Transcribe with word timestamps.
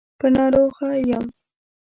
په 0.19 0.27
ناروغه 0.35 0.89
يم. 1.09 1.25